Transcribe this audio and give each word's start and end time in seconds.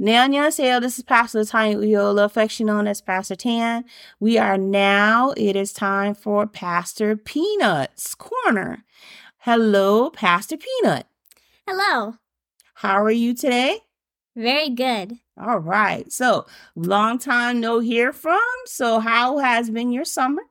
Annyeonghaseyo, 0.00 0.80
this 0.80 0.96
is 0.98 1.04
Pastor 1.04 1.44
Tanya 1.44 1.76
Ulloa, 1.76 2.24
affectionately 2.24 2.72
known 2.72 2.86
as 2.86 3.00
Pastor 3.00 3.34
Tan. 3.34 3.84
We 4.20 4.38
are 4.38 4.56
now, 4.56 5.32
it 5.36 5.56
is 5.56 5.72
time 5.72 6.14
for 6.14 6.46
Pastor 6.46 7.16
Peanut's 7.16 8.14
Corner. 8.14 8.84
Hello, 9.38 10.10
Pastor 10.10 10.56
Peanut. 10.56 11.06
Hello. 11.66 12.14
How 12.74 13.02
are 13.02 13.10
you 13.10 13.34
today? 13.34 13.80
Very 14.36 14.70
good. 14.70 15.14
All 15.36 15.58
right. 15.58 16.12
So, 16.12 16.46
long 16.76 17.18
time 17.18 17.58
no 17.58 17.80
hear 17.80 18.12
from. 18.12 18.38
So, 18.66 19.00
how 19.00 19.38
has 19.38 19.68
been 19.68 19.90
your 19.90 20.04
summer? 20.04 20.42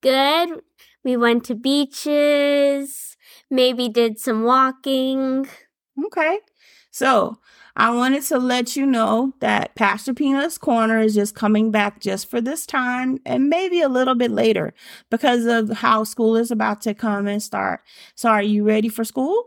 Good. 0.00 0.60
We 1.02 1.16
went 1.16 1.44
to 1.46 1.56
beaches, 1.56 3.16
maybe 3.50 3.88
did 3.88 4.20
some 4.20 4.44
walking. 4.44 5.48
Okay. 6.04 6.38
So, 6.96 7.36
I 7.76 7.94
wanted 7.94 8.22
to 8.22 8.38
let 8.38 8.74
you 8.74 8.86
know 8.86 9.34
that 9.40 9.74
Pastor 9.74 10.14
Peanut's 10.14 10.56
Corner 10.56 10.98
is 10.98 11.14
just 11.14 11.34
coming 11.34 11.70
back 11.70 12.00
just 12.00 12.30
for 12.30 12.40
this 12.40 12.64
time 12.64 13.18
and 13.26 13.50
maybe 13.50 13.82
a 13.82 13.88
little 13.90 14.14
bit 14.14 14.30
later 14.30 14.72
because 15.10 15.44
of 15.44 15.68
how 15.68 16.04
school 16.04 16.36
is 16.36 16.50
about 16.50 16.80
to 16.80 16.94
come 16.94 17.26
and 17.26 17.42
start. 17.42 17.82
So, 18.14 18.30
are 18.30 18.42
you 18.42 18.64
ready 18.64 18.88
for 18.88 19.04
school? 19.04 19.44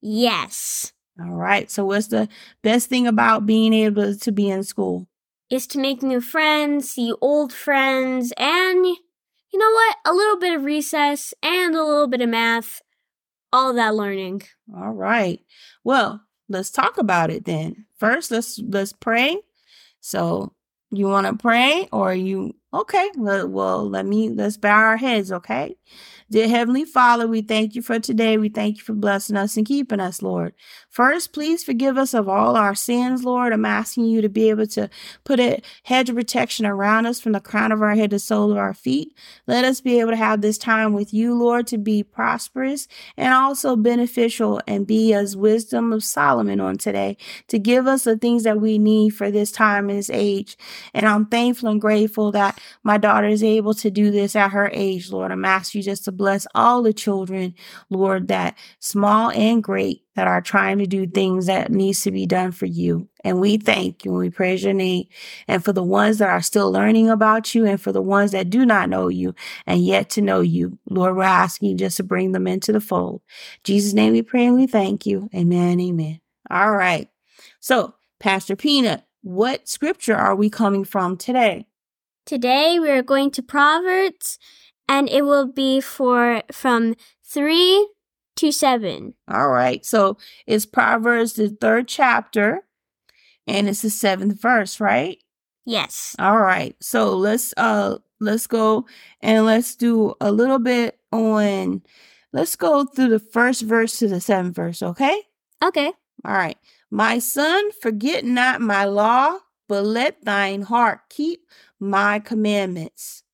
Yes. 0.00 0.92
All 1.20 1.32
right. 1.32 1.68
So, 1.68 1.84
what's 1.84 2.06
the 2.06 2.28
best 2.62 2.88
thing 2.88 3.08
about 3.08 3.46
being 3.46 3.72
able 3.72 4.14
to 4.14 4.30
be 4.30 4.48
in 4.48 4.62
school? 4.62 5.08
Is 5.50 5.66
to 5.66 5.80
make 5.80 6.04
new 6.04 6.20
friends, 6.20 6.90
see 6.90 7.12
old 7.20 7.52
friends, 7.52 8.32
and 8.36 8.86
you 8.86 9.58
know 9.58 9.70
what? 9.72 9.96
A 10.06 10.12
little 10.12 10.38
bit 10.38 10.54
of 10.54 10.62
recess 10.62 11.34
and 11.42 11.74
a 11.74 11.82
little 11.82 12.06
bit 12.06 12.20
of 12.20 12.28
math. 12.28 12.80
All 13.52 13.74
that 13.74 13.96
learning. 13.96 14.42
All 14.72 14.92
right. 14.92 15.40
Well, 15.82 16.22
let's 16.48 16.70
talk 16.70 16.98
about 16.98 17.30
it 17.30 17.44
then. 17.44 17.86
First, 17.98 18.30
let's 18.30 18.58
let's 18.58 18.92
pray. 18.92 19.38
So, 20.00 20.52
you 20.90 21.06
want 21.06 21.26
to 21.26 21.34
pray 21.34 21.88
or 21.92 22.14
you 22.14 22.54
okay? 22.72 23.10
Well, 23.16 23.88
let 23.88 24.06
me 24.06 24.28
let's 24.30 24.56
bow 24.56 24.76
our 24.76 24.96
heads, 24.96 25.32
okay? 25.32 25.76
Dear 26.32 26.48
Heavenly 26.48 26.86
Father, 26.86 27.28
we 27.28 27.42
thank 27.42 27.74
you 27.74 27.82
for 27.82 27.98
today. 27.98 28.38
We 28.38 28.48
thank 28.48 28.78
you 28.78 28.82
for 28.82 28.94
blessing 28.94 29.36
us 29.36 29.58
and 29.58 29.66
keeping 29.66 30.00
us, 30.00 30.22
Lord. 30.22 30.54
First, 30.88 31.34
please 31.34 31.62
forgive 31.62 31.98
us 31.98 32.14
of 32.14 32.26
all 32.26 32.56
our 32.56 32.74
sins, 32.74 33.22
Lord. 33.22 33.52
I'm 33.52 33.66
asking 33.66 34.06
you 34.06 34.22
to 34.22 34.30
be 34.30 34.48
able 34.48 34.66
to 34.68 34.88
put 35.24 35.40
a 35.40 35.60
hedge 35.82 36.08
of 36.08 36.16
protection 36.16 36.64
around 36.64 37.04
us 37.04 37.20
from 37.20 37.32
the 37.32 37.40
crown 37.40 37.70
of 37.70 37.82
our 37.82 37.94
head 37.94 38.08
to 38.10 38.16
the 38.16 38.18
sole 38.18 38.50
of 38.50 38.56
our 38.56 38.72
feet. 38.72 39.14
Let 39.46 39.66
us 39.66 39.82
be 39.82 40.00
able 40.00 40.12
to 40.12 40.16
have 40.16 40.40
this 40.40 40.56
time 40.56 40.94
with 40.94 41.12
you, 41.12 41.34
Lord, 41.34 41.66
to 41.66 41.76
be 41.76 42.02
prosperous 42.02 42.88
and 43.18 43.34
also 43.34 43.76
beneficial 43.76 44.62
and 44.66 44.86
be 44.86 45.12
as 45.12 45.36
wisdom 45.36 45.92
of 45.92 46.02
Solomon 46.02 46.60
on 46.60 46.78
today 46.78 47.18
to 47.48 47.58
give 47.58 47.86
us 47.86 48.04
the 48.04 48.16
things 48.16 48.44
that 48.44 48.58
we 48.58 48.78
need 48.78 49.10
for 49.10 49.30
this 49.30 49.52
time 49.52 49.90
and 49.90 49.98
this 49.98 50.08
age. 50.08 50.56
And 50.94 51.04
I'm 51.04 51.26
thankful 51.26 51.68
and 51.68 51.78
grateful 51.80 52.32
that 52.32 52.58
my 52.82 52.98
daughter 52.98 53.28
is 53.28 53.42
able 53.42 53.74
to 53.74 53.90
do 53.90 54.10
this 54.10 54.36
at 54.36 54.52
her 54.52 54.70
age, 54.72 55.10
Lord. 55.10 55.32
I'm 55.32 55.44
asking 55.44 55.80
you 55.80 55.84
just 55.84 56.04
to 56.06 56.12
bless 56.12 56.46
all 56.54 56.82
the 56.82 56.92
children, 56.92 57.54
Lord, 57.90 58.28
that 58.28 58.56
small 58.80 59.30
and 59.30 59.62
great 59.62 60.02
that 60.14 60.26
are 60.26 60.40
trying 60.42 60.78
to 60.78 60.86
do 60.86 61.06
things 61.06 61.46
that 61.46 61.70
needs 61.70 62.02
to 62.02 62.10
be 62.10 62.26
done 62.26 62.52
for 62.52 62.66
you. 62.66 63.08
And 63.24 63.40
we 63.40 63.56
thank 63.56 64.04
you 64.04 64.12
and 64.12 64.20
we 64.20 64.30
praise 64.30 64.62
your 64.64 64.74
name. 64.74 65.06
And 65.48 65.64
for 65.64 65.72
the 65.72 65.82
ones 65.82 66.18
that 66.18 66.28
are 66.28 66.42
still 66.42 66.70
learning 66.70 67.08
about 67.08 67.54
you 67.54 67.64
and 67.66 67.80
for 67.80 67.92
the 67.92 68.02
ones 68.02 68.32
that 68.32 68.50
do 68.50 68.66
not 68.66 68.90
know 68.90 69.08
you 69.08 69.34
and 69.66 69.84
yet 69.84 70.10
to 70.10 70.22
know 70.22 70.40
you, 70.40 70.78
Lord, 70.90 71.16
we're 71.16 71.22
asking 71.22 71.70
you 71.70 71.76
just 71.76 71.96
to 71.98 72.02
bring 72.02 72.32
them 72.32 72.46
into 72.46 72.72
the 72.72 72.80
fold. 72.80 73.22
In 73.28 73.60
Jesus' 73.64 73.94
name 73.94 74.12
we 74.12 74.22
pray 74.22 74.46
and 74.46 74.56
we 74.56 74.66
thank 74.66 75.06
you. 75.06 75.28
Amen. 75.34 75.80
Amen. 75.80 76.20
All 76.50 76.72
right. 76.72 77.08
So, 77.60 77.94
Pastor 78.20 78.56
Peanut, 78.56 79.04
what 79.22 79.68
scripture 79.68 80.16
are 80.16 80.34
we 80.34 80.50
coming 80.50 80.84
from 80.84 81.16
today? 81.16 81.66
Today 82.24 82.78
we 82.78 82.90
are 82.90 83.02
going 83.02 83.30
to 83.32 83.42
Proverbs 83.42 84.38
and 84.88 85.08
it 85.08 85.22
will 85.22 85.46
be 85.46 85.80
for 85.80 86.42
from 86.52 86.94
3 87.24 87.88
to 88.36 88.52
7. 88.52 89.14
All 89.28 89.48
right. 89.48 89.84
So 89.84 90.18
it's 90.46 90.66
Proverbs, 90.66 91.34
the 91.34 91.48
third 91.48 91.88
chapter, 91.88 92.60
and 93.46 93.68
it's 93.68 93.82
the 93.82 93.90
seventh 93.90 94.40
verse, 94.40 94.80
right? 94.80 95.18
Yes. 95.64 96.14
All 96.18 96.38
right. 96.38 96.76
So 96.80 97.16
let's 97.16 97.54
uh 97.56 97.98
let's 98.20 98.46
go 98.46 98.86
and 99.20 99.44
let's 99.44 99.74
do 99.74 100.14
a 100.20 100.30
little 100.30 100.58
bit 100.58 100.98
on 101.10 101.82
let's 102.32 102.56
go 102.56 102.84
through 102.84 103.08
the 103.08 103.18
first 103.18 103.62
verse 103.62 103.98
to 103.98 104.08
the 104.08 104.20
seventh 104.20 104.56
verse, 104.56 104.82
okay? 104.82 105.22
Okay. 105.62 105.92
All 106.24 106.32
right. 106.34 106.58
My 106.90 107.18
son, 107.18 107.70
forget 107.80 108.24
not 108.24 108.60
my 108.60 108.84
law, 108.84 109.38
but 109.68 109.84
let 109.84 110.24
thine 110.24 110.62
heart 110.62 111.00
keep 111.08 111.46
my 111.82 112.18
commandments. 112.18 113.24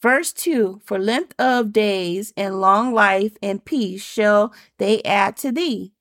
Verse 0.00 0.32
2 0.32 0.82
For 0.84 0.98
length 0.98 1.34
of 1.40 1.72
days 1.72 2.32
and 2.36 2.60
long 2.60 2.94
life 2.94 3.36
and 3.42 3.64
peace 3.64 4.02
shall 4.02 4.52
they 4.78 5.02
add 5.02 5.36
to 5.38 5.50
thee. 5.50 5.92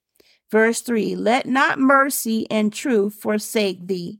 Verse 0.51 0.81
3 0.81 1.15
Let 1.15 1.47
not 1.47 1.79
mercy 1.79 2.45
and 2.51 2.71
truth 2.71 3.15
forsake 3.15 3.87
thee. 3.87 4.19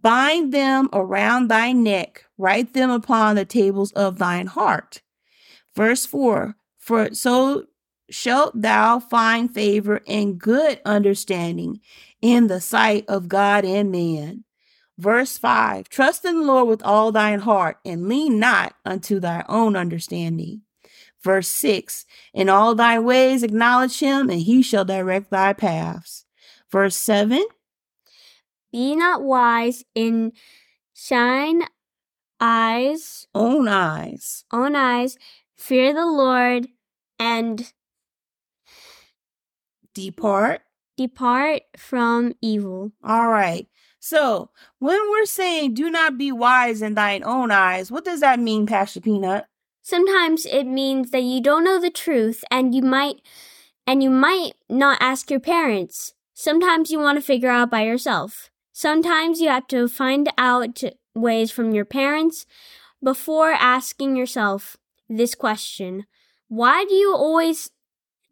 Bind 0.00 0.52
them 0.52 0.88
around 0.92 1.48
thy 1.48 1.72
neck, 1.72 2.24
write 2.36 2.72
them 2.74 2.90
upon 2.90 3.36
the 3.36 3.44
tables 3.44 3.92
of 3.92 4.18
thine 4.18 4.46
heart. 4.46 5.02
Verse 5.74 6.06
4 6.06 6.56
For 6.78 7.14
so 7.14 7.66
shalt 8.10 8.60
thou 8.60 8.98
find 8.98 9.52
favor 9.52 10.00
and 10.06 10.38
good 10.38 10.80
understanding 10.84 11.80
in 12.20 12.46
the 12.46 12.60
sight 12.60 13.04
of 13.08 13.28
God 13.28 13.64
and 13.64 13.92
man. 13.92 14.44
Verse 14.98 15.38
5 15.38 15.88
Trust 15.88 16.24
in 16.24 16.40
the 16.40 16.46
Lord 16.46 16.68
with 16.68 16.82
all 16.82 17.12
thine 17.12 17.38
heart 17.40 17.78
and 17.84 18.08
lean 18.08 18.38
not 18.40 18.74
unto 18.84 19.20
thy 19.20 19.44
own 19.48 19.76
understanding. 19.76 20.62
Verse 21.22 21.48
6 21.48 22.04
In 22.34 22.48
all 22.48 22.74
thy 22.74 22.98
ways 22.98 23.42
acknowledge 23.42 24.00
him, 24.00 24.28
and 24.28 24.40
he 24.40 24.60
shall 24.60 24.84
direct 24.84 25.30
thy 25.30 25.52
paths. 25.52 26.24
Verse 26.70 26.96
7 26.96 27.44
Be 28.72 28.96
not 28.96 29.22
wise 29.22 29.84
in 29.94 30.32
shine 30.94 31.62
eyes, 32.40 33.26
Own 33.34 33.68
eyes. 33.68 34.44
own 34.52 34.74
eyes, 34.74 35.16
fear 35.56 35.94
the 35.94 36.06
Lord, 36.06 36.66
and 37.20 37.72
Depart. 39.94 40.62
depart 40.96 41.62
from 41.76 42.32
evil. 42.40 42.92
All 43.02 43.28
right. 43.28 43.66
So 44.08 44.48
when 44.78 44.98
we're 45.10 45.26
saying 45.26 45.74
do 45.74 45.90
not 45.90 46.16
be 46.16 46.32
wise 46.32 46.80
in 46.80 46.94
thine 46.94 47.22
own 47.22 47.50
eyes, 47.50 47.92
what 47.92 48.06
does 48.06 48.20
that 48.20 48.40
mean, 48.40 48.64
Pastor 48.64 49.02
Peanut? 49.02 49.44
Sometimes 49.82 50.46
it 50.46 50.64
means 50.64 51.10
that 51.10 51.24
you 51.24 51.42
don't 51.42 51.62
know 51.62 51.78
the 51.78 51.90
truth 51.90 52.42
and 52.50 52.74
you 52.74 52.80
might 52.80 53.20
and 53.86 54.02
you 54.02 54.08
might 54.08 54.52
not 54.66 54.96
ask 55.02 55.30
your 55.30 55.40
parents. 55.40 56.14
Sometimes 56.32 56.90
you 56.90 56.98
want 56.98 57.18
to 57.18 57.22
figure 57.22 57.50
out 57.50 57.70
by 57.70 57.82
yourself. 57.82 58.48
Sometimes 58.72 59.42
you 59.42 59.50
have 59.50 59.66
to 59.66 59.88
find 59.88 60.32
out 60.38 60.82
ways 61.14 61.50
from 61.50 61.72
your 61.72 61.84
parents 61.84 62.46
before 63.04 63.50
asking 63.50 64.16
yourself 64.16 64.78
this 65.10 65.34
question. 65.34 66.06
Why 66.48 66.86
do 66.88 66.94
you 66.94 67.14
always 67.14 67.68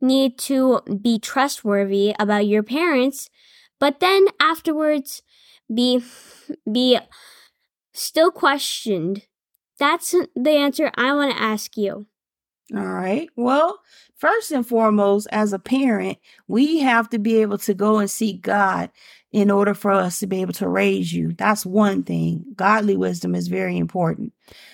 need 0.01 0.39
to 0.39 0.81
be 1.03 1.19
trustworthy 1.19 2.15
about 2.19 2.47
your 2.47 2.63
parents, 2.63 3.29
but 3.79 4.01
then 4.01 4.29
afterwards 4.41 5.21
be 5.73 6.03
be 6.71 6.99
still 7.93 8.31
questioned? 8.31 9.25
That's 9.79 10.15
the 10.35 10.51
answer 10.51 10.91
I 10.95 11.15
want 11.15 11.33
to 11.37 11.43
ask 11.43 11.77
you. 11.77 12.07
All 12.75 12.85
right. 12.87 13.29
Well, 13.37 13.79
first 14.17 14.51
and 14.51 14.67
foremost, 14.67 15.29
as 15.31 15.53
a 15.53 15.59
parent, 15.59 16.19
we 16.49 16.81
have 16.81 17.09
to 17.11 17.19
be 17.19 17.37
able 17.41 17.59
to 17.59 17.75
go 17.75 17.99
and 17.99 18.11
seek 18.11 18.43
God 18.43 18.91
in 19.33 19.51
order 19.51 19.75
for 19.75 19.91
us 19.91 20.21
to 20.21 20.27
be 20.27 20.41
able 20.41 20.53
to 20.55 20.69
raise 20.69 21.13
you. 21.13 21.33
That's 21.33 21.67
one 21.67 22.05
thing. 22.05 22.45
Godly 22.55 22.97
wisdom 22.97 23.35
is 23.35 23.49
very 23.49 23.77
important. 23.77 24.33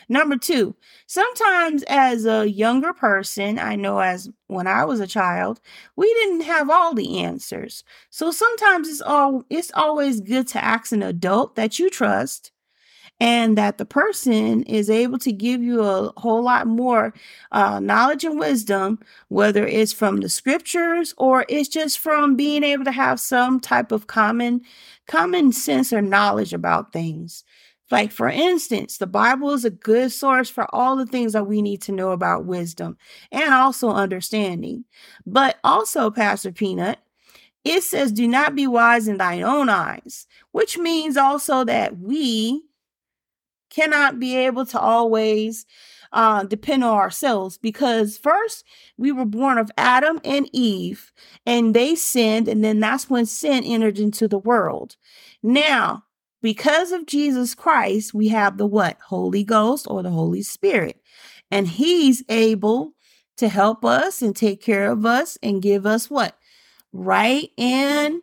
Number 0.08 0.37
two, 0.37 0.76
sometimes 1.06 1.82
as 1.88 2.26
a 2.26 2.49
younger 2.49 2.93
person, 2.93 3.58
I 3.58 3.76
know 3.76 3.99
as 3.99 4.28
when 4.49 4.66
I 4.66 4.84
was 4.84 5.00
a 5.00 5.06
child, 5.06 5.60
we 5.96 6.12
didn't 6.14 6.43
have 6.43 6.69
all 6.69 6.94
the 6.94 7.20
answers. 7.20 7.82
So 8.10 8.31
sometimes 8.31 8.88
it's 8.88 9.00
all 9.00 9.44
it's 9.49 9.72
always 9.75 10.20
good 10.20 10.49
to 10.49 10.62
ask 10.62 10.93
an 10.93 11.02
adult 11.02 11.56
that 11.56 11.78
you 11.78 11.88
trust 11.88 12.52
and 13.22 13.56
that 13.56 13.78
the 13.78 13.84
person 13.84 14.64
is 14.64 14.90
able 14.90 15.16
to 15.16 15.30
give 15.30 15.62
you 15.62 15.80
a 15.80 16.12
whole 16.16 16.42
lot 16.42 16.66
more 16.66 17.14
uh, 17.52 17.78
knowledge 17.78 18.24
and 18.24 18.36
wisdom, 18.36 18.98
whether 19.28 19.64
it's 19.64 19.92
from 19.92 20.16
the 20.16 20.28
scriptures 20.28 21.14
or 21.16 21.46
it's 21.48 21.69
just 21.69 22.00
from 22.00 22.34
being 22.34 22.64
able 22.64 22.84
to 22.84 22.90
have 22.90 23.20
some 23.20 23.60
type 23.60 23.92
of 23.92 24.08
common 24.08 24.60
common 25.06 25.52
sense 25.52 25.92
or 25.92 26.02
knowledge 26.02 26.52
about 26.52 26.92
things. 26.92 27.44
Like, 27.92 28.10
for 28.10 28.28
instance, 28.28 28.98
the 28.98 29.06
Bible 29.06 29.52
is 29.52 29.64
a 29.64 29.70
good 29.70 30.10
source 30.10 30.50
for 30.50 30.66
all 30.74 30.96
the 30.96 31.06
things 31.06 31.32
that 31.34 31.46
we 31.46 31.62
need 31.62 31.80
to 31.82 31.92
know 31.92 32.10
about 32.10 32.44
wisdom 32.44 32.96
and 33.30 33.54
also 33.54 33.90
understanding. 33.90 34.84
But 35.24 35.58
also, 35.62 36.10
Pastor 36.10 36.50
Peanut, 36.50 36.98
it 37.64 37.84
says, 37.84 38.10
Do 38.10 38.26
not 38.26 38.56
be 38.56 38.66
wise 38.66 39.06
in 39.06 39.19
thine 39.19 39.44
own 39.44 39.69
eyes, 39.69 40.26
which 40.50 40.76
means 40.76 41.16
also 41.16 41.62
that 41.62 42.00
we 42.00 42.64
cannot 43.72 44.20
be 44.20 44.36
able 44.36 44.66
to 44.66 44.78
always 44.78 45.66
uh, 46.12 46.44
depend 46.44 46.84
on 46.84 46.94
ourselves 46.94 47.56
because 47.58 48.19
first 48.19 48.64
we 48.98 49.10
were 49.10 49.24
born 49.24 49.56
of 49.58 49.70
Adam 49.78 50.20
and 50.24 50.48
Eve 50.52 51.12
and 51.46 51.74
they 51.74 51.94
sinned, 51.94 52.48
and 52.48 52.62
then 52.62 52.80
that's 52.80 53.08
when 53.08 53.26
sin 53.26 53.64
entered 53.64 53.98
into 53.98 54.28
the 54.28 54.38
world. 54.38 54.96
Now, 55.42 56.04
because 56.42 56.92
of 56.92 57.06
Jesus 57.06 57.54
Christ, 57.54 58.12
we 58.12 58.28
have 58.28 58.58
the 58.58 58.66
what? 58.66 58.98
Holy 59.08 59.44
Ghost 59.44 59.86
or 59.88 60.02
the 60.02 60.10
Holy 60.10 60.42
Spirit. 60.42 61.00
And 61.50 61.69
he's 61.69 62.24
able 62.28 62.92
to 63.36 63.48
help 63.48 63.84
us 63.84 64.22
and 64.22 64.34
take 64.34 64.60
care 64.60 64.90
of 64.90 65.06
us 65.06 65.38
and 65.42 65.62
give 65.62 65.86
us 65.86 66.10
what? 66.10 66.36
Right 66.92 67.50
and 67.56 68.20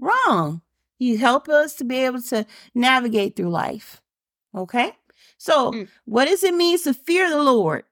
wrong. 0.00 0.62
He 1.04 1.16
help 1.18 1.50
us 1.50 1.74
to 1.74 1.84
be 1.84 1.98
able 1.98 2.22
to 2.22 2.46
navigate 2.74 3.36
through 3.36 3.50
life. 3.50 4.00
Okay? 4.56 4.96
So, 5.36 5.70
Mm. 5.70 5.88
what 6.06 6.24
does 6.24 6.42
it 6.42 6.54
mean 6.54 6.78
to 6.78 6.94
fear 6.94 7.28
the 7.28 7.42
Lord? 7.42 7.84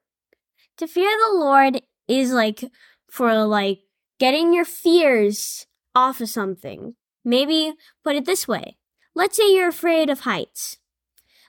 To 0.77 0.87
fear 0.87 1.11
the 1.15 1.37
Lord 1.37 1.83
is 2.07 2.31
like 2.31 2.71
for 3.07 3.45
like 3.45 3.81
getting 4.19 4.51
your 4.51 4.65
fears 4.65 5.67
off 5.93 6.21
of 6.21 6.29
something. 6.29 6.95
Maybe 7.23 7.75
put 8.03 8.15
it 8.15 8.25
this 8.25 8.47
way. 8.47 8.77
Let's 9.13 9.37
say 9.37 9.53
you're 9.53 9.69
afraid 9.69 10.09
of 10.09 10.21
heights. 10.21 10.77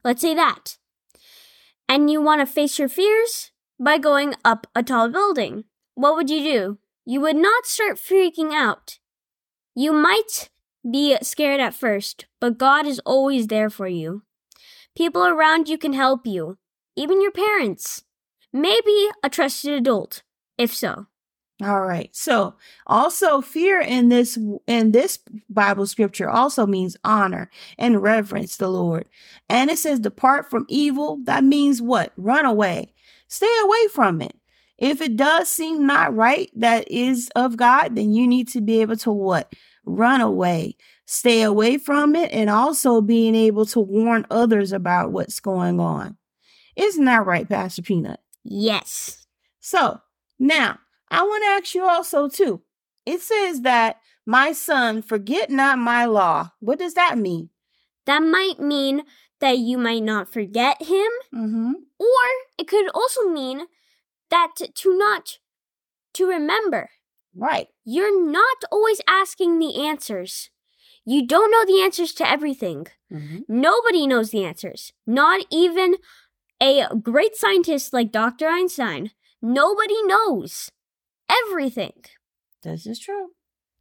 Let's 0.05 0.21
say 0.21 0.35
that. 0.35 0.77
And 1.89 2.11
you 2.11 2.21
want 2.21 2.43
to 2.43 2.47
face 2.47 2.79
your 2.79 2.91
fears 2.91 3.53
by 3.81 3.97
going 3.97 4.35
up 4.45 4.67
a 4.75 4.83
tall 4.83 5.09
building. 5.09 5.65
What 5.95 6.15
would 6.17 6.29
you 6.29 6.41
do? 6.43 6.79
You 7.07 7.23
would 7.23 7.37
not 7.37 7.65
start 7.65 7.97
freaking 7.97 8.53
out. 8.53 8.99
You 9.75 9.93
might 9.95 10.51
be 10.89 11.17
scared 11.23 11.61
at 11.61 11.75
first, 11.75 12.27
but 12.41 12.59
God 12.59 12.87
is 12.87 13.01
always 13.07 13.47
there 13.47 13.71
for 13.71 13.89
you. 13.89 14.23
People 14.97 15.27
around 15.27 15.69
you 15.69 15.79
can 15.79 15.93
help 15.93 16.27
you, 16.27 16.59
even 16.97 17.21
your 17.21 17.33
parents. 17.33 18.05
Maybe 18.53 19.09
a 19.23 19.29
trusted 19.29 19.73
adult, 19.73 20.23
if 20.57 20.73
so. 20.73 21.07
All 21.63 21.83
right. 21.83 22.15
So, 22.15 22.55
also 22.87 23.41
fear 23.41 23.81
in 23.81 24.09
this 24.09 24.37
in 24.67 24.91
this 24.91 25.21
Bible 25.49 25.87
scripture 25.87 26.29
also 26.29 26.67
means 26.67 26.97
honor 27.05 27.49
and 27.79 28.03
reverence 28.03 28.57
the 28.57 28.69
Lord. 28.69 29.07
And 29.49 29.71
it 29.71 29.79
says 29.79 30.01
depart 30.01 30.51
from 30.51 30.67
evil. 30.69 31.21
That 31.25 31.45
means 31.45 31.81
what? 31.81 32.13
Run 32.17 32.45
away. 32.45 32.93
Stay 33.29 33.55
away 33.63 33.89
from 33.93 34.21
it. 34.21 34.37
If 34.79 35.01
it 35.01 35.17
does 35.17 35.49
seem 35.49 35.87
not 35.87 36.15
right 36.15 36.51
that 36.57 36.91
is 36.91 37.31
of 37.37 37.57
God, 37.57 37.95
then 37.97 38.13
you 38.13 38.27
need 38.27 38.49
to 38.49 38.61
be 38.61 38.81
able 38.81 38.97
to 38.99 39.13
what? 39.13 39.53
Run 39.85 40.21
away. 40.21 40.77
Stay 41.07 41.43
away 41.43 41.77
from 41.79 42.17
it 42.17 42.33
and 42.33 42.49
also 42.51 43.01
being 43.01 43.35
able 43.35 43.67
to 43.67 43.81
warn 43.81 44.27
others 44.31 44.73
about 44.73 45.13
what's 45.13 45.39
going 45.41 45.79
on. 45.79 46.17
Isn't 46.77 47.05
that 47.05 47.27
right, 47.27 47.49
Pastor 47.49 47.83
Peanut? 47.83 48.21
Yes. 48.43 49.27
So 49.61 50.01
now 50.39 50.79
I 51.11 51.23
want 51.23 51.43
to 51.45 51.49
ask 51.49 51.75
you 51.75 51.85
also 51.85 52.29
too. 52.29 52.63
It 53.07 53.21
says 53.21 53.61
that 53.61 54.01
my 54.27 54.53
son, 54.53 55.03
forget 55.03 55.51
not 55.51 55.79
my 55.79 56.07
law. 56.07 56.51
What 56.61 56.79
does 56.79 56.95
that 56.95 57.19
mean? 57.19 57.51
That 58.07 58.21
might 58.23 58.59
mean 58.59 59.03
that 59.41 59.59
you 59.59 59.77
might 59.79 60.03
not 60.03 60.33
forget 60.33 60.83
him, 60.83 61.11
Mm-hmm. 61.35 61.73
or 61.99 62.07
it 62.59 62.67
could 62.67 62.89
also 62.95 63.29
mean 63.29 63.67
that 64.35 64.75
to 64.75 64.99
not 64.99 65.39
to 66.15 66.27
remember. 66.27 66.91
Right. 67.37 67.69
You're 67.85 68.21
not 68.31 68.59
always 68.71 69.01
asking 69.09 69.59
the 69.59 69.87
answers. 69.87 70.51
You 71.05 71.27
don't 71.27 71.51
know 71.51 71.65
the 71.65 71.83
answers 71.83 72.13
to 72.15 72.29
everything. 72.29 72.87
Mm-hmm. 73.13 73.41
Nobody 73.49 74.07
knows 74.07 74.31
the 74.31 74.45
answers. 74.45 74.93
Not 75.07 75.45
even 75.51 75.97
a 76.61 76.87
great 77.01 77.37
scientist 77.37 77.93
like 77.93 78.11
Dr. 78.11 78.49
Einstein. 78.49 79.11
Nobody 79.43 80.03
knows 80.05 80.71
everything. 81.29 82.05
This 82.63 82.87
is 82.87 82.99
true. 82.99 83.29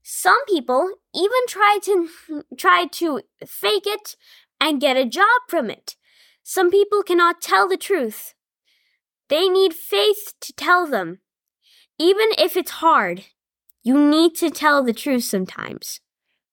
Some 0.03 0.43
people 0.45 0.89
even 1.15 1.39
try 1.47 1.79
to 1.83 2.09
try 2.57 2.85
to 2.85 3.21
fake 3.45 3.87
it 3.87 4.15
and 4.59 4.81
get 4.81 4.97
a 4.97 5.05
job 5.05 5.41
from 5.47 5.69
it. 5.69 5.95
Some 6.43 6.69
people 6.69 7.03
cannot 7.03 7.41
tell 7.41 7.69
the 7.69 7.77
truth. 7.77 8.33
They 9.29 9.49
need 9.49 9.73
faith 9.73 10.33
to 10.41 10.53
tell 10.53 10.87
them. 10.87 11.19
Even 11.99 12.27
if 12.37 12.57
it's 12.57 12.71
hard, 12.71 13.25
you 13.83 13.97
need 13.97 14.35
to 14.35 14.49
tell 14.49 14.83
the 14.83 14.93
truth 14.93 15.23
sometimes. 15.23 15.99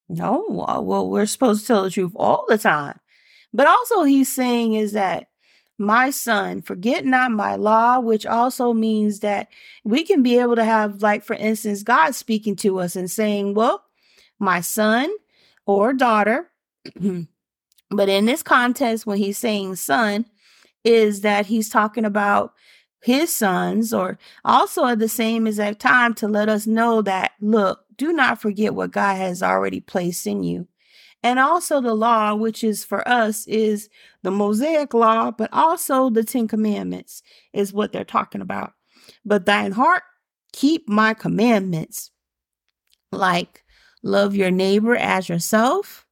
No, 0.09 0.65
uh, 0.69 0.81
well, 0.81 1.09
we're 1.09 1.27
supposed 1.27 1.63
to 1.63 1.67
tell 1.67 1.83
the 1.85 1.91
truth 1.91 2.13
all 2.17 2.45
the 2.49 2.59
time. 2.59 2.99
But 3.53 3.67
also, 3.67 4.03
he's 4.03 4.31
saying 4.31 4.75
is 4.75 4.93
that 4.93 5.29
my 5.79 6.11
son, 6.11 6.61
forget 6.61 7.07
not 7.07 7.33
my 7.33 7.57
law, 7.57 8.01
which 8.01 8.27
also 8.27 8.75
means 8.75 9.21
that 9.21 9.49
we 9.83 10.05
can 10.05 10.23
be 10.23 10.39
able 10.39 10.57
to 10.57 10.65
have, 10.65 11.01
like, 11.01 11.25
for 11.25 11.35
instance, 11.35 11.83
God 11.83 12.15
speaking 12.15 12.55
to 12.57 12.79
us 12.81 12.97
and 12.97 13.11
saying, 13.11 13.55
Well, 13.55 13.83
my 14.39 14.61
son 14.61 15.11
or 15.65 15.93
daughter, 15.93 16.51
but 17.91 18.09
in 18.09 18.27
this 18.27 18.43
context, 18.43 19.07
when 19.07 19.19
he's 19.19 19.39
saying 19.39 19.77
son, 19.77 20.27
is 20.85 21.23
that 21.23 21.47
he's 21.47 21.69
talking 21.69 22.05
about 22.05 22.53
his 23.03 23.35
sons, 23.35 23.93
or 23.93 24.19
also 24.45 24.87
at 24.87 24.99
the 24.99 25.09
same 25.09 25.47
exact 25.47 25.81
time 25.81 26.15
to 26.15 26.29
let 26.29 26.49
us 26.49 26.67
know 26.67 27.03
that, 27.03 27.33
look, 27.41 27.81
do 27.97 28.13
not 28.13 28.41
forget 28.41 28.75
what 28.75 28.93
God 28.93 29.17
has 29.17 29.43
already 29.43 29.81
placed 29.81 30.27
in 30.27 30.43
you. 30.43 30.69
And 31.23 31.39
also 31.39 31.81
the 31.81 31.95
law, 31.95 32.35
which 32.35 32.65
is 32.65 32.85
for 32.85 33.07
us, 33.07 33.47
is 33.47 33.91
the 34.23 34.31
Mosaic 34.31 34.95
law, 34.95 35.31
but 35.31 35.51
also 35.53 36.09
the 36.09 36.25
Ten 36.25 36.49
Commandments 36.49 37.23
is 37.53 37.73
what 37.73 37.93
they're 37.93 38.05
talking 38.05 38.41
about. 38.41 38.73
But 39.25 39.45
thine 39.45 39.73
heart, 39.73 40.03
keep 40.53 40.89
my 40.89 41.13
commandments, 41.15 42.11
like 43.13 43.65
love 44.03 44.35
your 44.35 44.51
neighbor 44.51 44.97
as 44.97 45.29
yourself, 45.29 46.07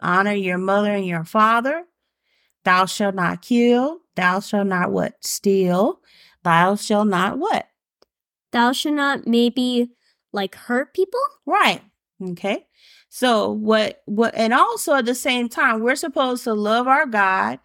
honor 0.00 0.34
your 0.34 0.58
mother 0.58 0.92
and 0.92 1.06
your 1.06 1.24
father, 1.24 1.84
thou 2.64 2.86
shalt 2.86 3.14
not 3.16 3.42
kill, 3.42 3.98
thou 4.14 4.38
shalt 4.40 4.68
not 4.68 4.92
what? 4.92 5.14
Steal, 5.20 6.00
thou 6.44 6.76
shalt 6.76 7.08
not 7.08 7.38
what? 7.38 7.66
Thou 8.52 8.72
shalt 8.72 8.94
not 8.94 9.26
maybe 9.26 9.90
like 10.32 10.54
hurt 10.54 10.94
people? 10.94 11.20
Right. 11.46 11.82
Okay. 12.22 12.66
So 13.08 13.50
what 13.50 14.02
what 14.06 14.34
and 14.34 14.52
also 14.52 14.94
at 14.94 15.06
the 15.06 15.14
same 15.14 15.48
time 15.48 15.80
we're 15.80 15.96
supposed 15.96 16.44
to 16.44 16.54
love 16.54 16.88
our 16.88 17.06
God 17.06 17.58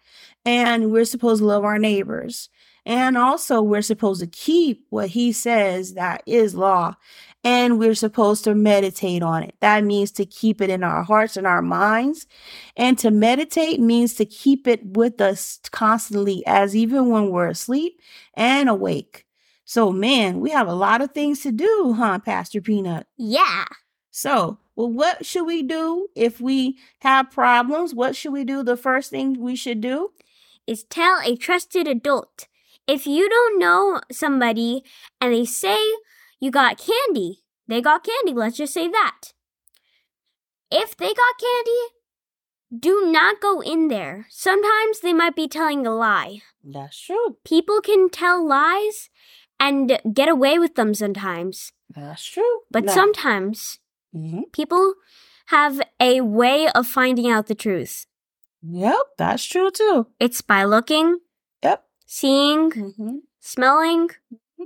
and 0.44 0.90
we're 0.92 1.04
supposed 1.04 1.40
to 1.40 1.46
love 1.46 1.64
our 1.64 1.78
neighbors. 1.78 2.48
And 2.86 3.16
also 3.16 3.62
we're 3.62 3.82
supposed 3.82 4.20
to 4.20 4.26
keep 4.26 4.86
what 4.90 5.10
he 5.10 5.32
says 5.32 5.94
that 5.94 6.22
is 6.26 6.54
law 6.54 6.96
and 7.42 7.78
we're 7.78 7.94
supposed 7.94 8.44
to 8.44 8.54
meditate 8.54 9.22
on 9.22 9.42
it. 9.42 9.54
That 9.60 9.84
means 9.84 10.10
to 10.12 10.26
keep 10.26 10.60
it 10.60 10.70
in 10.70 10.84
our 10.84 11.02
hearts 11.02 11.36
and 11.36 11.46
our 11.46 11.62
minds. 11.62 12.26
And 12.76 12.98
to 12.98 13.10
meditate 13.10 13.80
means 13.80 14.14
to 14.14 14.26
keep 14.26 14.66
it 14.66 14.84
with 14.84 15.20
us 15.20 15.58
constantly 15.70 16.42
as 16.46 16.76
even 16.76 17.08
when 17.08 17.30
we're 17.30 17.48
asleep 17.48 18.00
and 18.34 18.68
awake. 18.68 19.26
So 19.64 19.92
man, 19.92 20.40
we 20.40 20.50
have 20.50 20.68
a 20.68 20.74
lot 20.74 21.00
of 21.00 21.12
things 21.12 21.42
to 21.42 21.52
do, 21.52 21.94
huh, 21.96 22.18
Pastor 22.18 22.60
Peanut? 22.60 23.06
Yeah. 23.16 23.64
So, 24.10 24.58
well, 24.74 24.90
what 24.90 25.24
should 25.24 25.44
we 25.44 25.62
do 25.62 26.08
if 26.16 26.40
we 26.40 26.76
have 26.98 27.30
problems? 27.30 27.94
What 27.94 28.16
should 28.16 28.32
we 28.32 28.44
do? 28.44 28.62
The 28.62 28.76
first 28.76 29.10
thing 29.10 29.40
we 29.40 29.54
should 29.54 29.80
do? 29.80 30.10
is 30.70 30.84
tell 30.84 31.18
a 31.24 31.34
trusted 31.36 31.88
adult. 31.88 32.46
If 32.90 33.06
you 33.06 33.28
don't 33.28 33.58
know 33.60 34.00
somebody 34.10 34.82
and 35.20 35.32
they 35.32 35.44
say 35.44 35.78
you 36.40 36.50
got 36.50 36.76
candy, 36.76 37.44
they 37.68 37.80
got 37.80 38.02
candy, 38.02 38.32
let's 38.32 38.56
just 38.56 38.74
say 38.74 38.88
that. 38.88 39.32
If 40.72 40.96
they 40.96 41.14
got 41.14 41.34
candy, 41.38 41.82
do 42.76 43.06
not 43.06 43.40
go 43.40 43.60
in 43.60 43.86
there. 43.88 44.26
Sometimes 44.28 45.00
they 45.00 45.12
might 45.12 45.36
be 45.36 45.46
telling 45.46 45.86
a 45.86 45.94
lie. 45.94 46.40
That's 46.64 46.98
true. 47.00 47.36
People 47.44 47.80
can 47.80 48.10
tell 48.10 48.44
lies 48.44 49.08
and 49.60 50.00
get 50.12 50.28
away 50.28 50.58
with 50.58 50.74
them 50.74 50.92
sometimes. 50.92 51.70
That's 51.88 52.24
true. 52.24 52.62
But 52.72 52.84
Now- 52.86 52.92
sometimes 52.94 53.78
Mhm. 54.12 54.50
people 54.52 54.94
have 55.46 55.80
a 56.00 56.22
way 56.22 56.68
of 56.68 56.88
finding 56.88 57.30
out 57.30 57.46
the 57.46 57.54
truth. 57.54 58.06
Yep, 58.62 59.14
that's 59.16 59.44
true 59.44 59.70
too. 59.70 60.08
It's 60.18 60.40
by 60.42 60.64
looking. 60.64 61.20
Seeing, 62.10 62.70
Mm-hmm. 62.72 63.16
smelling, 63.38 64.10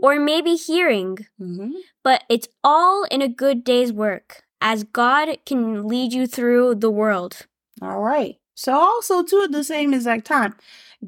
or 0.03 0.19
maybe 0.19 0.55
hearing. 0.57 1.19
Mm-hmm. 1.39 1.73
But 2.03 2.25
it's 2.31 2.49
all 2.65 3.05
in 3.11 3.21
a 3.21 3.29
good 3.29 3.65
day's 3.65 3.93
work, 3.93 4.45
as 4.61 4.85
God 4.85 5.29
can 5.45 5.87
lead 5.87 6.13
you 6.15 6.27
through 6.27 6.77
the 6.77 6.91
world. 6.91 7.47
All 7.83 8.01
right. 8.01 8.37
So 8.55 8.73
also 8.73 9.23
too 9.23 9.43
at 9.45 9.53
the 9.53 9.65
same 9.65 9.95
exact 9.95 10.27
time, 10.27 10.55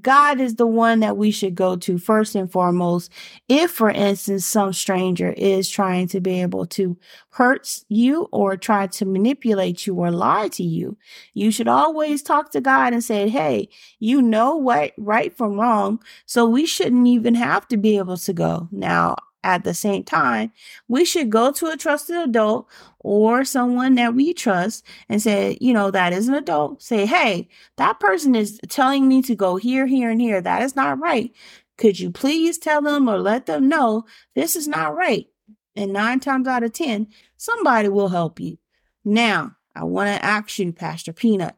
God 0.02 0.40
is 0.40 0.56
the 0.56 0.66
one 0.66 1.00
that 1.00 1.16
we 1.16 1.30
should 1.30 1.54
go 1.54 1.76
to 1.76 1.98
first 1.98 2.34
and 2.34 2.50
foremost. 2.50 3.10
If, 3.48 3.70
for 3.70 3.90
instance, 3.90 4.44
some 4.44 4.72
stranger 4.72 5.32
is 5.36 5.68
trying 5.70 6.08
to 6.08 6.20
be 6.20 6.42
able 6.42 6.66
to 6.66 6.98
hurt 7.30 7.80
you 7.88 8.28
or 8.32 8.56
try 8.56 8.88
to 8.88 9.04
manipulate 9.06 9.86
you 9.86 9.94
or 9.94 10.10
lie 10.10 10.48
to 10.48 10.62
you, 10.62 10.96
you 11.34 11.50
should 11.50 11.68
always 11.68 12.22
talk 12.22 12.50
to 12.52 12.60
God 12.60 12.92
and 12.92 13.02
say, 13.02 13.28
Hey, 13.28 13.68
you 13.98 14.20
know 14.20 14.56
what 14.56 14.92
right 14.98 15.34
from 15.36 15.58
wrong. 15.58 16.02
So 16.26 16.46
we 16.46 16.66
shouldn't 16.66 17.06
even 17.06 17.34
have 17.34 17.66
to 17.68 17.76
be 17.76 17.96
able 17.96 18.16
to 18.18 18.32
go. 18.32 18.68
Now, 18.72 19.16
at 19.46 19.62
the 19.62 19.72
same 19.74 20.02
time, 20.02 20.50
we 20.88 21.04
should 21.04 21.30
go 21.30 21.52
to 21.52 21.68
a 21.68 21.76
trusted 21.76 22.16
adult 22.16 22.68
or 22.98 23.44
someone 23.44 23.94
that 23.94 24.12
we 24.12 24.34
trust 24.34 24.84
and 25.08 25.22
say, 25.22 25.56
you 25.60 25.72
know, 25.72 25.92
that 25.92 26.12
is 26.12 26.26
an 26.26 26.34
adult. 26.34 26.82
Say, 26.82 27.06
hey, 27.06 27.48
that 27.76 28.00
person 28.00 28.34
is 28.34 28.58
telling 28.68 29.06
me 29.06 29.22
to 29.22 29.36
go 29.36 29.54
here, 29.54 29.86
here, 29.86 30.10
and 30.10 30.20
here. 30.20 30.40
That 30.40 30.62
is 30.62 30.74
not 30.74 30.98
right. 30.98 31.32
Could 31.78 32.00
you 32.00 32.10
please 32.10 32.58
tell 32.58 32.82
them 32.82 33.08
or 33.08 33.18
let 33.18 33.46
them 33.46 33.68
know 33.68 34.04
this 34.34 34.56
is 34.56 34.66
not 34.66 34.96
right? 34.96 35.28
And 35.76 35.92
nine 35.92 36.18
times 36.18 36.48
out 36.48 36.64
of 36.64 36.72
10, 36.72 37.06
somebody 37.36 37.88
will 37.88 38.08
help 38.08 38.40
you. 38.40 38.58
Now, 39.04 39.54
I 39.76 39.84
want 39.84 40.08
to 40.08 40.24
ask 40.24 40.58
you, 40.58 40.72
Pastor 40.72 41.12
Peanut. 41.12 41.54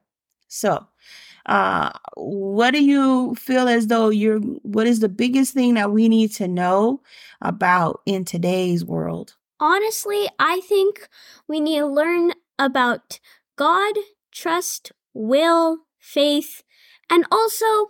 So, 0.46 0.88
uh, 1.48 1.90
what 2.14 2.72
do 2.72 2.84
you 2.84 3.34
feel 3.34 3.68
as 3.68 3.86
though 3.86 4.10
you're, 4.10 4.38
what 4.38 4.86
is 4.86 5.00
the 5.00 5.08
biggest 5.08 5.54
thing 5.54 5.74
that 5.74 5.90
we 5.90 6.08
need 6.08 6.30
to 6.32 6.46
know 6.46 7.00
about 7.40 8.02
in 8.04 8.24
today's 8.24 8.84
world? 8.84 9.34
Honestly, 9.58 10.28
I 10.38 10.60
think 10.60 11.08
we 11.48 11.58
need 11.58 11.78
to 11.78 11.86
learn 11.86 12.32
about 12.58 13.18
God, 13.56 13.94
trust, 14.30 14.92
will, 15.14 15.78
faith, 15.98 16.62
and 17.10 17.24
also 17.32 17.88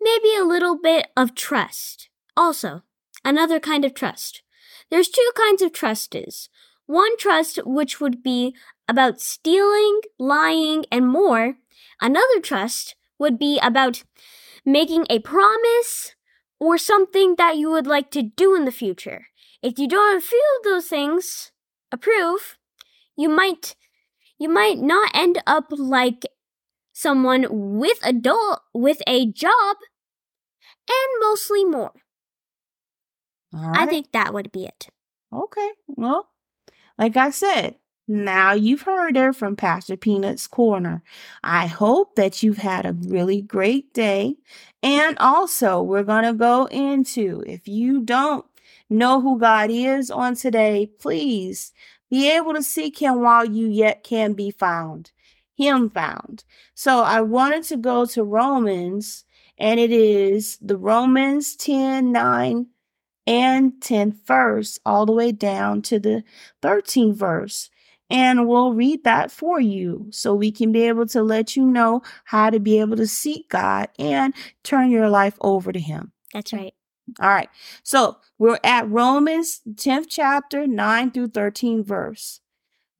maybe 0.00 0.34
a 0.36 0.44
little 0.44 0.78
bit 0.80 1.08
of 1.16 1.34
trust. 1.34 2.08
Also, 2.36 2.82
another 3.24 3.58
kind 3.58 3.84
of 3.84 3.92
trust. 3.92 4.42
There's 4.88 5.08
two 5.08 5.30
kinds 5.36 5.62
of 5.62 5.72
trust 5.72 6.14
is. 6.14 6.48
One 6.86 7.16
trust 7.16 7.58
which 7.64 8.00
would 8.00 8.22
be 8.22 8.54
about 8.88 9.20
stealing, 9.20 10.00
lying, 10.18 10.84
and 10.90 11.08
more. 11.08 11.56
Another 12.00 12.40
trust 12.40 12.94
would 13.20 13.38
be 13.38 13.60
about 13.62 14.02
making 14.66 15.06
a 15.08 15.20
promise 15.20 16.16
or 16.58 16.76
something 16.76 17.36
that 17.36 17.56
you 17.56 17.70
would 17.70 17.86
like 17.86 18.10
to 18.10 18.22
do 18.22 18.54
in 18.56 18.64
the 18.64 18.72
future. 18.72 19.26
If 19.62 19.78
you 19.78 19.86
don't 19.86 20.22
feel 20.22 20.40
those 20.64 20.88
things 20.88 21.52
approve, 21.92 22.58
you 23.16 23.28
might 23.28 23.76
you 24.38 24.48
might 24.48 24.78
not 24.78 25.10
end 25.14 25.42
up 25.46 25.66
like 25.70 26.24
someone 26.92 27.46
with 27.78 27.98
adult 28.02 28.60
with 28.74 29.02
a 29.06 29.26
job 29.26 29.76
and 30.88 31.20
mostly 31.20 31.64
more. 31.64 31.92
I 33.52 33.86
think 33.86 34.12
that 34.12 34.32
would 34.32 34.52
be 34.52 34.64
it. 34.64 34.88
Okay. 35.32 35.70
Well, 35.88 36.30
like 36.98 37.16
I 37.16 37.30
said, 37.30 37.76
now 38.08 38.52
you've 38.52 38.82
heard 38.82 39.16
her 39.16 39.32
from 39.32 39.54
Pastor 39.54 39.96
Peanut's 39.96 40.46
Corner. 40.46 41.02
I 41.44 41.66
hope 41.66 42.16
that 42.16 42.42
you've 42.42 42.58
had 42.58 42.84
a 42.84 42.92
really 42.92 43.40
great 43.40 43.94
day. 43.94 44.36
And 44.82 45.16
also, 45.18 45.80
we're 45.80 46.02
going 46.02 46.24
to 46.24 46.32
go 46.32 46.64
into 46.66 47.44
if 47.46 47.68
you 47.68 48.00
don't 48.00 48.44
know 48.88 49.20
who 49.20 49.38
God 49.38 49.70
is 49.70 50.10
on 50.10 50.34
today, 50.34 50.90
please 50.98 51.72
be 52.10 52.28
able 52.30 52.54
to 52.54 52.62
seek 52.62 53.00
Him 53.00 53.20
while 53.22 53.44
you 53.44 53.68
yet 53.68 54.02
can 54.02 54.32
be 54.32 54.50
found. 54.50 55.12
Him 55.56 55.88
found. 55.88 56.42
So 56.74 57.02
I 57.02 57.20
wanted 57.20 57.62
to 57.64 57.76
go 57.76 58.06
to 58.06 58.24
Romans, 58.24 59.24
and 59.56 59.78
it 59.78 59.92
is 59.92 60.58
the 60.60 60.76
Romans 60.76 61.54
10 61.54 62.10
9 62.10 62.66
and 63.26 63.72
10th 63.74 64.26
verse, 64.26 64.80
all 64.84 65.06
the 65.06 65.12
way 65.12 65.30
down 65.30 65.82
to 65.82 66.00
the 66.00 66.24
13th 66.62 67.14
verse 67.14 67.70
and 68.10 68.48
we'll 68.48 68.72
read 68.72 69.04
that 69.04 69.30
for 69.30 69.60
you 69.60 70.06
so 70.10 70.34
we 70.34 70.50
can 70.50 70.72
be 70.72 70.82
able 70.82 71.06
to 71.06 71.22
let 71.22 71.56
you 71.56 71.64
know 71.64 72.02
how 72.24 72.50
to 72.50 72.58
be 72.58 72.80
able 72.80 72.96
to 72.96 73.06
seek 73.06 73.48
God 73.48 73.88
and 73.98 74.34
turn 74.64 74.90
your 74.90 75.08
life 75.08 75.38
over 75.40 75.72
to 75.72 75.80
Him. 75.80 76.12
That's 76.34 76.52
right. 76.52 76.74
All 77.20 77.28
right. 77.28 77.48
So 77.82 78.18
we're 78.38 78.58
at 78.62 78.88
Romans 78.88 79.60
10th 79.68 80.06
chapter, 80.08 80.66
9 80.66 81.10
through 81.10 81.28
13 81.28 81.82
verse. 81.82 82.40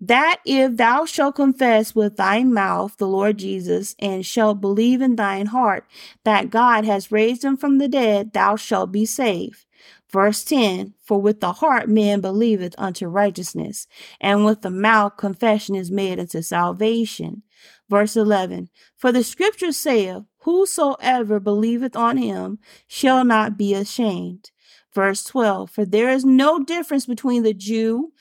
That 0.03 0.41
if 0.47 0.79
thou 0.79 1.05
shalt 1.05 1.35
confess 1.35 1.95
with 1.95 2.17
thy 2.17 2.43
mouth 2.43 2.97
the 2.97 3.07
Lord 3.07 3.39
Jesus, 3.39 3.95
and 3.99 4.25
shalt 4.25 4.61
believe 4.61 5.03
in 5.03 5.17
thine 5.17 5.47
heart 5.47 5.85
that 6.25 6.49
God 6.49 6.87
has 6.87 7.13
raised 7.13 7.45
him 7.45 7.59
from 7.59 7.77
the 7.77 7.89
dead, 7.89 8.33
thou 8.33 8.57
shalt 8.57 8.91
be 8.93 9.05
saved. 9.05 9.67
Verse 10.13 10.43
10 10.45 10.95
For 11.05 11.21
with 11.21 11.41
the 11.41 11.55
heart 11.55 11.89
man 11.89 12.21
believeth 12.21 12.75
unto 12.79 13.07
righteousness, 13.07 13.87
and 14.21 14.45
with 14.45 14.63
the 14.63 14.71
mouth 14.71 15.17
confession 15.17 15.75
is 15.75 15.91
made 15.91 16.19
unto 16.19 16.43
salvation. 16.43 17.43
Verse 17.89 18.17
11 18.17 18.69
For 18.97 19.13
the 19.13 19.23
scripture 19.23 19.73
saith, 19.73 20.25
Whosoever 20.39 21.39
believeth 21.39 21.95
on 21.95 22.17
him 22.17 22.59
shall 22.89 23.25
not 23.25 23.57
be 23.57 23.75
ashamed. 23.75 24.51
Verse 24.93 25.23
12 25.25 25.71
For 25.71 25.85
there 25.85 26.11
is 26.11 26.25
no 26.25 26.63
difference 26.65 27.07
between 27.07 27.43
the 27.43 27.55
Jew 27.55 28.13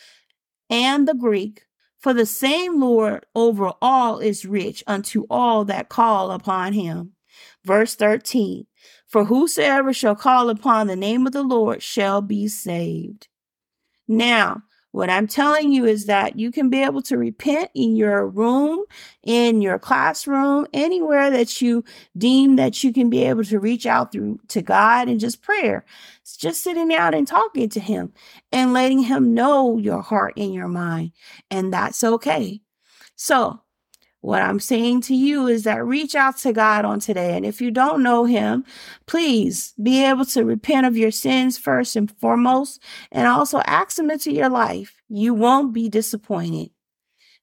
and 0.69 1.07
the 1.07 1.15
Greek, 1.15 1.63
for 1.97 2.13
the 2.13 2.25
same 2.25 2.79
Lord 2.79 3.25
over 3.33 3.73
all 3.81 4.19
is 4.19 4.45
rich 4.45 4.83
unto 4.85 5.25
all 5.29 5.65
that 5.65 5.89
call 5.89 6.31
upon 6.31 6.73
him. 6.73 7.13
Verse 7.65 7.95
13 7.95 8.65
For 9.09 9.25
whosoever 9.25 9.91
shall 9.91 10.15
call 10.15 10.49
upon 10.49 10.87
the 10.87 10.95
name 10.95 11.25
of 11.25 11.33
the 11.33 11.43
Lord 11.43 11.81
shall 11.81 12.21
be 12.21 12.47
saved. 12.47 13.27
Now, 14.07 14.63
what 14.91 15.09
I'm 15.09 15.27
telling 15.27 15.71
you 15.71 15.85
is 15.85 16.05
that 16.05 16.39
you 16.39 16.51
can 16.51 16.69
be 16.69 16.81
able 16.81 17.03
to 17.03 17.17
repent 17.17 17.69
in 17.75 17.95
your 17.95 18.27
room, 18.27 18.83
in 19.23 19.61
your 19.61 19.77
classroom, 19.77 20.65
anywhere 20.73 21.29
that 21.29 21.61
you 21.61 21.83
deem 22.17 22.55
that 22.55 22.83
you 22.83 22.91
can 22.91 23.09
be 23.09 23.23
able 23.25 23.43
to 23.43 23.59
reach 23.59 23.85
out 23.85 24.11
through 24.11 24.39
to 24.47 24.63
God 24.63 25.07
and 25.07 25.19
just 25.19 25.43
prayer. 25.43 25.85
It's 26.21 26.37
just 26.37 26.63
sitting 26.63 26.93
out 26.93 27.13
and 27.13 27.27
talking 27.27 27.69
to 27.69 27.79
Him 27.79 28.13
and 28.51 28.73
letting 28.73 29.03
Him 29.03 29.33
know 29.35 29.77
your 29.77 30.01
heart 30.01 30.33
and 30.37 30.53
your 30.53 30.67
mind. 30.67 31.11
And 31.51 31.71
that's 31.71 32.03
okay. 32.03 32.61
So 33.15 33.61
what 34.21 34.41
I'm 34.41 34.59
saying 34.59 35.01
to 35.01 35.15
you 35.15 35.47
is 35.47 35.63
that 35.63 35.85
reach 35.85 36.13
out 36.13 36.37
to 36.39 36.51
God 36.51 36.83
on 36.85 36.99
today. 36.99 37.35
And 37.37 37.45
if 37.45 37.61
you 37.61 37.71
don't 37.71 38.03
know 38.03 38.25
Him, 38.25 38.65
please 39.05 39.73
be 39.81 40.03
able 40.03 40.25
to 40.25 40.43
repent 40.43 40.85
of 40.85 40.97
your 40.97 41.11
sins 41.11 41.57
first 41.57 41.95
and 41.95 42.11
foremost, 42.19 42.81
and 43.11 43.27
also 43.27 43.59
ask 43.65 43.97
Him 43.97 44.11
into 44.11 44.31
your 44.31 44.49
life. 44.49 45.01
You 45.07 45.33
won't 45.33 45.73
be 45.73 45.89
disappointed. 45.89 46.71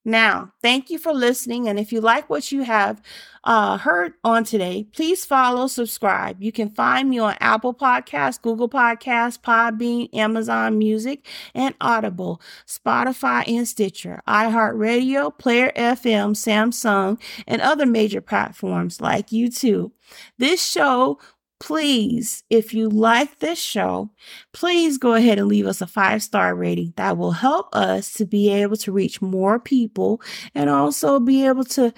Now, 0.09 0.53
thank 0.63 0.89
you 0.89 1.01
for 1.01 1.13
listening. 1.13 1.67
And 1.67 1.81
if 1.81 1.93
you 1.93 2.01
like 2.01 2.31
what 2.31 2.53
you 2.53 2.63
have 2.63 3.03
uh, 3.43 3.77
heard 3.77 4.13
on 4.23 4.45
today, 4.45 4.87
please 4.93 5.25
follow, 5.25 5.67
subscribe. 5.67 6.41
You 6.41 6.53
can 6.53 6.71
find 6.71 7.11
me 7.11 7.19
on 7.19 7.35
Apple 7.41 7.75
Podcasts, 7.75 8.41
Google 8.41 8.69
Podcasts, 8.69 9.37
Podbean, 9.37 10.09
Amazon 10.15 10.79
Music, 10.79 11.27
and 11.57 11.75
Audible, 11.81 12.41
Spotify, 12.69 13.49
and 13.49 13.67
Stitcher, 13.67 14.23
iHeartRadio, 14.29 15.37
Player 15.37 15.73
FM, 15.75 16.37
Samsung, 16.37 17.21
and 17.49 17.61
other 17.61 17.85
major 17.85 18.21
platforms 18.21 19.01
like 19.01 19.31
YouTube. 19.31 19.91
This 20.39 20.65
show 20.65 21.19
please, 21.59 22.43
if 22.51 22.75
you 22.75 22.89
like 22.89 23.39
this 23.39 23.59
show, 23.59 24.11
please 24.53 24.99
go 24.99 25.15
ahead 25.15 25.39
and 25.39 25.49
leave 25.49 25.67
us 25.67 25.81
a 25.81 25.87
five 25.87 26.23
star 26.23 26.55
rating. 26.55 26.93
That 26.97 27.17
will 27.17 27.33
help 27.33 27.75
us 27.75 28.13
to 28.15 28.27
be 28.27 28.51
able 28.51 28.77
to 28.79 28.93
reach 28.93 29.23
more 29.23 29.59
people 29.59 30.21
and 30.55 30.69
also 30.71 31.21
be 31.21 31.47
able 31.47 31.65
to 31.65 31.93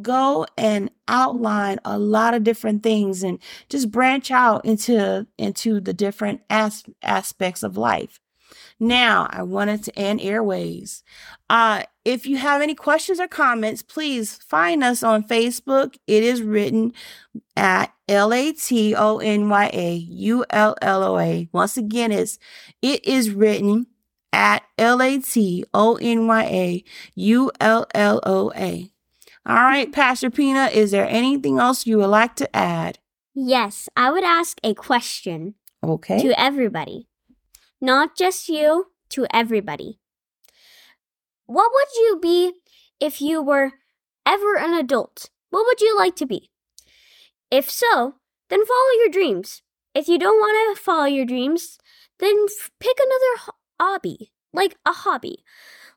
go 0.00 0.46
and 0.56 0.90
outline 1.08 1.78
a 1.84 1.98
lot 1.98 2.34
of 2.34 2.44
different 2.44 2.82
things 2.82 3.22
and 3.22 3.38
just 3.68 3.90
branch 3.90 4.30
out 4.30 4.64
into 4.64 5.26
into 5.36 5.80
the 5.80 5.92
different 5.92 6.40
as- 6.48 6.84
aspects 7.02 7.62
of 7.62 7.76
life 7.76 8.18
now, 8.78 9.28
I 9.30 9.42
wanted 9.42 9.84
to 9.84 9.98
end 9.98 10.20
Airways. 10.20 11.02
Uh, 11.50 11.82
if 12.04 12.26
you 12.26 12.36
have 12.38 12.60
any 12.62 12.74
questions 12.74 13.20
or 13.20 13.28
comments, 13.28 13.82
please 13.82 14.34
find 14.36 14.82
us 14.82 15.02
on 15.02 15.22
Facebook. 15.24 15.96
It 16.06 16.24
is 16.24 16.42
written 16.42 16.92
at 17.56 17.92
L 18.08 18.32
A 18.32 18.52
T 18.52 18.94
O 18.94 19.18
N 19.18 19.48
Y 19.48 19.70
A 19.72 19.94
U 19.94 20.44
L 20.50 20.76
L 20.82 21.02
O 21.04 21.18
A. 21.18 21.48
Once 21.52 21.76
again, 21.76 22.10
it's 22.12 22.38
it 22.80 23.04
is 23.06 23.30
written 23.30 23.86
at 24.32 24.62
L 24.78 25.00
A 25.02 25.18
T 25.18 25.64
O 25.72 25.96
N 25.96 26.26
Y 26.26 26.42
A 26.44 26.84
U 27.14 27.50
L 27.60 27.86
L 27.94 28.20
O 28.24 28.52
A. 28.56 28.90
All 29.44 29.56
right, 29.56 29.92
Pastor 29.92 30.30
Pina, 30.30 30.66
is 30.72 30.92
there 30.92 31.08
anything 31.08 31.58
else 31.58 31.86
you 31.86 31.98
would 31.98 32.06
like 32.06 32.36
to 32.36 32.56
add? 32.56 32.98
Yes, 33.34 33.88
I 33.96 34.10
would 34.10 34.24
ask 34.24 34.58
a 34.62 34.72
question 34.74 35.54
Okay. 35.82 36.22
to 36.22 36.38
everybody. 36.40 37.08
Not 37.82 38.16
just 38.16 38.48
you, 38.48 38.92
to 39.10 39.26
everybody. 39.34 39.98
What 41.46 41.72
would 41.74 41.88
you 41.96 42.18
be 42.22 42.52
if 43.00 43.20
you 43.20 43.42
were 43.42 43.72
ever 44.24 44.56
an 44.56 44.72
adult? 44.72 45.30
What 45.50 45.66
would 45.66 45.80
you 45.80 45.98
like 45.98 46.14
to 46.16 46.26
be? 46.26 46.50
If 47.50 47.68
so, 47.68 48.14
then 48.48 48.64
follow 48.64 48.92
your 49.00 49.08
dreams. 49.10 49.62
If 49.96 50.06
you 50.06 50.16
don't 50.16 50.38
want 50.38 50.78
to 50.78 50.82
follow 50.82 51.06
your 51.06 51.26
dreams, 51.26 51.76
then 52.20 52.46
pick 52.78 52.96
another 53.00 53.40
ho- 53.40 53.58
hobby, 53.80 54.30
like 54.52 54.76
a 54.86 54.92
hobby, 54.92 55.44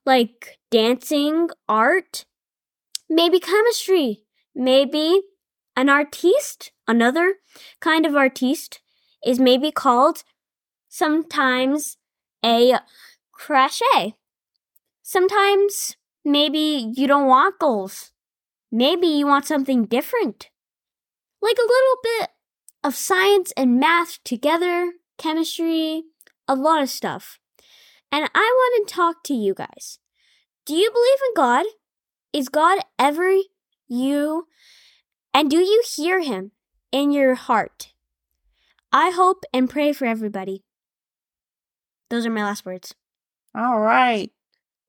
like 0.07 0.57
dancing, 0.71 1.49
art, 1.69 2.25
maybe 3.07 3.39
chemistry, 3.39 4.23
maybe 4.55 5.21
an 5.75 5.89
artiste. 5.89 6.71
Another 6.87 7.35
kind 7.79 8.07
of 8.07 8.15
artiste 8.15 8.81
is 9.23 9.39
maybe 9.39 9.71
called 9.71 10.23
sometimes 10.95 11.97
a 12.43 12.79
crochet. 13.33 14.15
Sometimes 15.03 15.97
maybe 16.23 16.93
you 16.95 17.05
don't 17.05 17.27
want 17.27 17.59
goals. 17.59 18.11
Maybe 18.71 19.07
you 19.07 19.27
want 19.27 19.45
something 19.45 19.85
different. 19.85 20.49
Like 21.41 21.57
a 21.57 21.67
little 21.67 21.97
bit 22.01 22.29
of 22.81 22.95
science 22.95 23.51
and 23.57 23.77
math 23.77 24.23
together, 24.23 24.93
chemistry, 25.17 26.03
a 26.47 26.55
lot 26.55 26.81
of 26.81 26.89
stuff. 26.89 27.39
And 28.09 28.29
I 28.33 28.53
want 28.55 28.87
to 28.87 28.93
talk 28.93 29.23
to 29.25 29.33
you 29.33 29.53
guys. 29.53 29.99
Do 30.65 30.75
you 30.75 30.89
believe 30.91 31.19
in 31.27 31.33
God? 31.35 31.65
Is 32.31 32.47
God 32.47 32.79
ever 32.97 33.35
you? 33.89 34.47
And 35.33 35.51
do 35.51 35.57
you 35.57 35.83
hear 35.85 36.21
him 36.21 36.51
in 36.93 37.11
your 37.11 37.35
heart? 37.35 37.91
I 38.93 39.09
hope 39.09 39.43
and 39.53 39.69
pray 39.69 39.91
for 39.91 40.05
everybody. 40.05 40.64
Those 42.09 42.25
are 42.25 42.31
my 42.31 42.43
last 42.43 42.65
words. 42.65 42.93
All 43.55 43.79
right. 43.79 44.31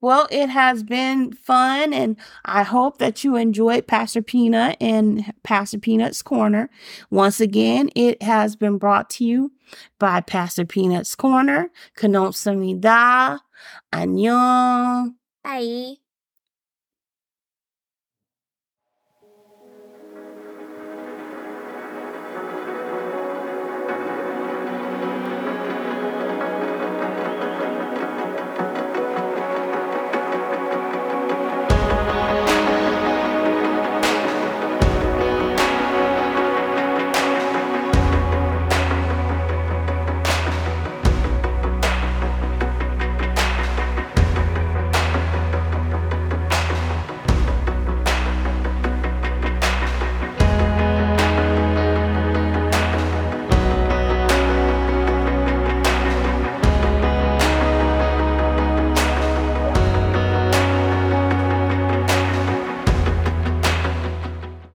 Well, 0.00 0.28
it 0.30 0.50
has 0.50 0.82
been 0.82 1.32
fun, 1.32 1.94
and 1.94 2.16
I 2.44 2.62
hope 2.62 2.98
that 2.98 3.24
you 3.24 3.36
enjoyed 3.36 3.86
Pastor 3.86 4.20
Peanut 4.20 4.76
and 4.80 5.32
Pastor 5.42 5.78
Peanut's 5.78 6.20
Corner. 6.20 6.68
Once 7.10 7.40
again, 7.40 7.90
it 7.96 8.22
has 8.22 8.56
been 8.56 8.76
brought 8.76 9.08
to 9.10 9.24
you 9.24 9.52
by 9.98 10.20
Pastor 10.20 10.66
Peanut's 10.66 11.14
Corner. 11.14 11.70
Kanomsamida. 11.96 13.38
Annyeong. 13.92 15.14
Bye. 15.42 15.96